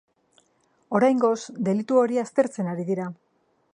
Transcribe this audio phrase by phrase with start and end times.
[0.99, 3.07] Oraingoz delitu hori aztertzen ari dira.